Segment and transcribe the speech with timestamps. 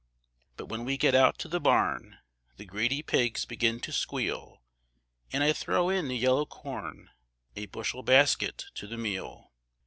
[0.57, 2.17] But when we get out to the barn
[2.57, 4.63] The greedy pigs begin to squeal,
[5.31, 7.11] An' I throw in the yellow corn,
[7.55, 9.51] A bushel basket to the meal.